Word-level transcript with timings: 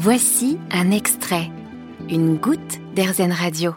Voici 0.00 0.58
un 0.70 0.92
extrait, 0.92 1.48
une 2.08 2.36
goutte 2.36 2.78
d'Airzen 2.94 3.32
Radio. 3.32 3.72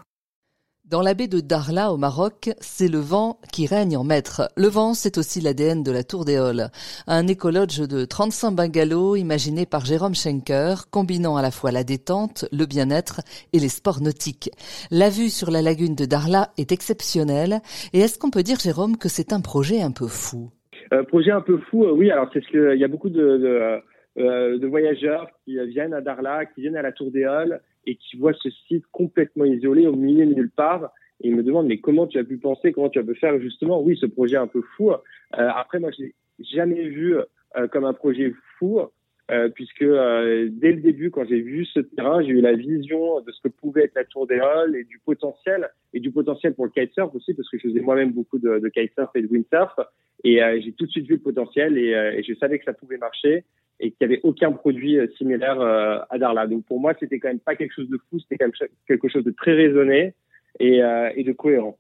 Dans 0.88 1.02
la 1.02 1.16
baie 1.16 1.28
de 1.28 1.40
Darla 1.40 1.92
au 1.92 1.98
Maroc, 1.98 2.52
c'est 2.60 2.90
le 2.90 3.00
vent 3.00 3.40
qui 3.52 3.66
règne 3.66 3.98
en 3.98 4.04
maître. 4.04 4.48
Le 4.56 4.68
vent, 4.68 4.94
c'est 4.94 5.18
aussi 5.18 5.42
l'ADN 5.42 5.82
de 5.82 5.92
la 5.92 6.04
Tour 6.04 6.24
d'Éole, 6.24 6.68
un 7.08 7.26
écologe 7.26 7.80
de 7.80 8.06
35 8.06 8.52
bungalows 8.52 9.16
imaginé 9.16 9.66
par 9.66 9.84
Jérôme 9.84 10.14
Schenker, 10.14 10.92
combinant 10.92 11.38
à 11.38 11.42
la 11.42 11.50
fois 11.50 11.72
la 11.72 11.84
détente, 11.84 12.46
le 12.52 12.68
bien-être 12.68 13.22
et 13.52 13.58
les 13.58 13.70
sports 13.70 14.04
nautiques. 14.04 14.52
La 14.92 15.10
vue 15.10 15.32
sur 15.32 15.50
la 15.50 15.64
lagune 15.64 15.96
de 15.96 16.06
Darla 16.06 16.50
est 16.60 16.72
exceptionnelle. 16.72 17.62
Et 17.94 18.00
est-ce 18.00 18.20
qu'on 18.20 18.30
peut 18.30 18.44
dire, 18.44 18.60
Jérôme, 18.60 18.96
que 18.96 19.10
c'est 19.10 19.34
un 19.34 19.42
projet 19.42 19.82
un 19.82 19.92
peu 19.92 20.06
fou? 20.06 20.52
Euh, 20.94 21.02
Projet 21.02 21.32
un 21.32 21.42
peu 21.42 21.58
fou, 21.72 21.86
euh, 21.86 21.94
oui. 21.94 22.12
Alors 22.12 22.30
c'est 22.32 22.44
ce 22.44 22.52
que 22.52 22.76
il 22.76 22.80
y 22.80 22.84
a 22.84 22.88
beaucoup 22.88 23.10
de, 23.10 23.38
de, 23.38 23.82
euh, 24.18 24.58
de 24.58 24.68
voyageurs 24.68 25.28
qui 25.46 25.58
viennent 25.68 25.94
à 25.94 26.02
Darla, 26.02 26.46
qui 26.46 26.62
viennent 26.62 26.76
à 26.76 26.82
la 26.82 26.92
Tour 26.92 27.12
d'Éole 27.12 27.62
et 27.86 27.96
qui 27.96 28.18
voient 28.18 28.34
ce 28.34 28.50
site 28.68 28.86
complètement 28.92 29.46
isolé 29.46 29.88
au 29.88 29.96
milieu 29.96 30.26
de 30.26 30.34
nulle 30.34 30.52
part. 30.52 30.92
Et 31.22 31.30
ils 31.30 31.36
me 31.36 31.44
demandent 31.44 31.68
mais 31.68 31.80
comment 31.80 32.08
tu 32.08 32.18
as 32.18 32.24
pu 32.24 32.38
penser, 32.38 32.72
comment 32.72 32.90
tu 32.90 33.00
as 33.00 33.04
pu 33.04 33.16
faire 33.16 33.40
justement, 33.40 33.82
oui, 33.82 33.98
ce 33.98 34.06
projet 34.06 34.38
un 34.38 34.48
peu 34.48 34.62
fou. 34.76 34.92
Euh, 34.92 34.98
après, 35.32 35.80
moi, 35.80 35.92
je 35.98 36.04
l'ai 36.04 36.16
jamais 36.40 36.84
vu 36.84 37.16
euh, 37.16 37.68
comme 37.68 37.86
un 37.86 37.94
projet 37.94 38.34
fou, 38.58 38.82
euh, 39.30 39.50
puisque 39.50 39.84
euh, 39.84 40.50
dès 40.52 40.72
le 40.72 40.82
début, 40.82 41.10
quand 41.10 41.26
j'ai 41.26 41.40
vu 41.40 41.66
ce 41.66 41.80
terrain, 41.80 42.22
j'ai 42.22 42.32
eu 42.32 42.42
la 42.42 42.54
vision 42.54 43.22
de 43.22 43.32
ce 43.32 43.42
que 43.42 43.48
pouvait 43.48 43.84
être 43.84 43.96
la 43.96 44.04
Tour 44.04 44.28
des 44.28 44.42
et 44.78 44.84
du 44.84 45.00
potentiel, 45.00 45.70
et 45.94 46.00
du 46.00 46.12
potentiel 46.12 46.54
pour 46.54 46.66
le 46.66 46.72
kitesurf 46.72 47.14
aussi, 47.16 47.34
parce 47.34 47.50
que 47.50 47.58
je 47.58 47.70
faisais 47.70 47.80
moi-même 47.80 48.12
beaucoup 48.12 48.40
de, 48.40 48.60
de 48.60 48.70
kitesurf 48.70 49.10
et 49.16 49.22
de 49.22 49.28
windsurf, 49.28 49.80
et 50.24 50.44
euh, 50.44 50.60
j'ai 50.62 50.74
tout 50.74 50.86
de 50.86 50.92
suite 50.92 51.08
vu 51.08 51.16
le 51.16 51.22
potentiel, 51.22 51.78
et, 51.78 51.92
et 51.92 52.24
je 52.24 52.34
savais 52.36 52.60
que 52.60 52.66
ça 52.66 52.74
pouvait 52.74 52.98
marcher 52.98 53.46
et 53.82 53.92
qu'il 53.92 54.08
n'y 54.08 54.14
avait 54.14 54.22
aucun 54.24 54.52
produit 54.52 54.98
euh, 54.98 55.08
similaire 55.18 55.60
euh, 55.60 55.98
à 56.10 56.18
Darla. 56.18 56.48
Donc 56.48 56.64
pour 56.66 56.80
moi, 56.80 56.94
c'était 57.00 57.20
quand 57.20 57.28
même 57.28 57.40
pas 57.40 57.56
quelque 57.56 57.74
chose 57.74 57.90
de 57.90 58.00
fou, 58.10 58.20
c'était 58.20 58.38
quand 58.38 58.46
même 58.46 58.70
quelque 58.88 59.10
chose 59.10 59.24
de 59.24 59.32
très 59.32 59.54
raisonné 59.54 60.14
et, 60.60 60.84
euh, 60.84 61.10
et 61.16 61.24
de 61.24 61.32
cohérent. 61.34 61.78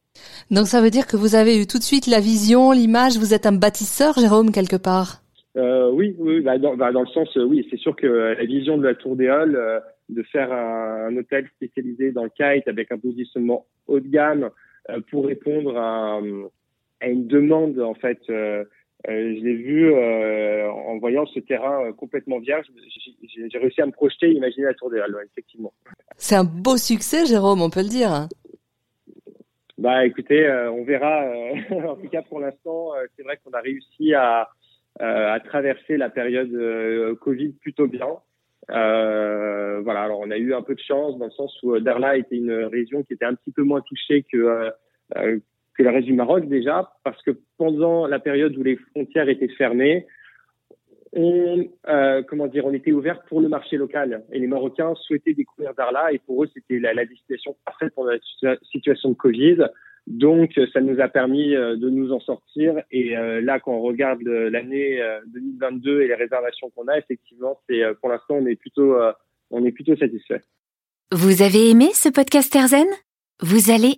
Donc 0.49 0.67
ça 0.67 0.81
veut 0.81 0.89
dire 0.89 1.07
que 1.07 1.15
vous 1.15 1.35
avez 1.35 1.61
eu 1.61 1.67
tout 1.67 1.77
de 1.77 1.83
suite 1.83 2.07
la 2.07 2.19
vision, 2.19 2.71
l'image, 2.71 3.17
vous 3.17 3.33
êtes 3.33 3.45
un 3.45 3.53
bâtisseur, 3.53 4.15
Jérôme, 4.19 4.51
quelque 4.51 4.75
part? 4.75 5.21
Euh, 5.55 5.91
Oui, 5.91 6.15
oui 6.17 6.41
bah 6.41 6.57
dans, 6.57 6.75
bah 6.75 6.91
dans, 6.91 7.01
le 7.01 7.07
sens, 7.07 7.35
oui, 7.35 7.67
c'est 7.69 7.77
sûr 7.77 7.95
que 7.95 8.07
la 8.07 8.45
vision 8.45 8.77
de 8.77 8.83
la 8.83 8.95
Tour 8.95 9.15
des 9.15 9.27
Halles, 9.27 9.55
euh, 9.55 9.79
de 10.09 10.23
faire 10.23 10.51
un, 10.51 11.07
un, 11.07 11.17
hôtel 11.17 11.47
spécialisé 11.55 12.11
dans 12.11 12.23
le 12.23 12.29
kite 12.29 12.67
avec 12.67 12.91
un 12.91 12.97
positionnement 12.97 13.65
haut 13.87 13.99
de 13.99 14.07
gamme 14.07 14.49
euh, 14.89 14.99
pour 15.09 15.25
répondre 15.25 15.77
à, 15.77 16.19
à, 16.99 17.07
une 17.07 17.27
demande 17.27 17.79
en 17.79 17.93
fait 17.93 18.19
euh, 19.09 19.35
je 19.35 19.43
l'ai 19.43 19.55
vu 19.55 19.91
euh, 19.91 20.69
en 20.71 20.97
voyant 20.99 21.25
ce 21.25 21.39
terrain 21.39 21.85
euh, 21.85 21.91
complètement 21.91 22.39
vierge. 22.39 22.67
J'ai 23.23 23.57
réussi 23.57 23.81
à 23.81 23.85
me 23.87 23.91
projeter, 23.91 24.31
imaginer 24.31 24.65
la 24.65 24.73
Tour 24.75 24.91
des 24.91 24.99
Halles, 24.99 25.15
effectivement. 25.31 25.73
C'est 26.17 26.35
un 26.35 26.43
beau 26.43 26.77
succès, 26.77 27.25
Jérôme, 27.25 27.61
on 27.61 27.69
peut 27.69 27.81
le 27.81 27.89
dire. 27.89 28.11
Hein. 28.11 28.29
Bah, 29.77 30.05
écoutez, 30.05 30.47
on 30.71 30.83
verra. 30.83 31.25
en 31.71 31.95
tout 31.95 32.09
cas, 32.09 32.21
pour 32.21 32.39
l'instant, 32.39 32.91
c'est 33.15 33.23
vrai 33.23 33.39
qu'on 33.43 33.51
a 33.51 33.61
réussi 33.61 34.13
à, 34.13 34.49
à 34.99 35.39
traverser 35.39 35.97
la 35.97 36.09
période 36.09 37.17
Covid 37.21 37.53
plutôt 37.53 37.87
bien. 37.87 38.09
voilà. 38.69 40.03
Alors, 40.03 40.19
on 40.19 40.29
a 40.29 40.37
eu 40.37 40.53
un 40.53 40.61
peu 40.61 40.75
de 40.75 40.81
chance 40.81 41.17
dans 41.17 41.25
le 41.25 41.31
sens 41.31 41.57
où 41.63 41.79
Darla 41.79 42.17
était 42.17 42.35
une 42.35 42.65
région 42.65 43.01
qui 43.01 43.13
était 43.13 43.25
un 43.25 43.33
petit 43.33 43.51
peu 43.51 43.63
moins 43.63 43.81
touchée 43.81 44.23
que 44.31 44.71
que 45.77 45.83
le 45.83 45.89
reste 45.89 46.07
du 46.07 46.13
Maroc 46.13 46.47
déjà, 46.47 46.93
parce 47.03 47.21
que 47.23 47.31
pendant 47.57 48.07
la 48.07 48.19
période 48.19 48.57
où 48.57 48.63
les 48.63 48.77
frontières 48.77 49.29
étaient 49.29 49.47
fermées, 49.49 50.05
on, 51.13 51.65
euh, 51.89 52.23
comment 52.23 52.47
dire, 52.47 52.65
on 52.65 52.73
était 52.73 52.93
ouvert 52.93 53.21
pour 53.23 53.41
le 53.41 53.49
marché 53.49 53.77
local 53.77 54.23
et 54.31 54.39
les 54.39 54.47
Marocains 54.47 54.93
souhaitaient 54.95 55.33
découvrir 55.33 55.73
Darla 55.73 56.13
et 56.13 56.19
pour 56.19 56.43
eux 56.43 56.49
c'était 56.53 56.79
la, 56.79 56.93
la, 56.93 57.05
destination 57.05 57.55
parfaite 57.65 57.93
pour 57.93 58.05
la 58.05 58.17
situation 58.71 59.09
de 59.09 59.15
Covid. 59.15 59.57
Donc 60.07 60.57
ça 60.73 60.79
nous 60.79 60.99
a 60.99 61.09
permis 61.09 61.53
euh, 61.53 61.75
de 61.75 61.89
nous 61.89 62.11
en 62.13 62.19
sortir 62.21 62.81
et 62.91 63.17
euh, 63.17 63.41
là 63.41 63.59
quand 63.59 63.73
on 63.73 63.81
regarde 63.81 64.21
l'année 64.23 65.01
2022 65.27 66.01
et 66.01 66.07
les 66.07 66.15
réservations 66.15 66.69
qu'on 66.69 66.87
a, 66.87 66.97
effectivement 66.97 67.59
c'est 67.69 67.81
pour 67.99 68.09
l'instant 68.09 68.35
on 68.35 68.45
est 68.45 68.55
plutôt 68.55 68.95
on 69.49 69.65
est 69.65 69.71
plutôt 69.71 69.95
satisfait. 69.97 70.41
Vous 71.11 71.41
avez 71.41 71.69
aimé 71.69 71.89
ce 71.93 72.07
podcast 72.07 72.55
Erzen 72.55 72.87
Vous 73.41 73.69
allez 73.69 73.97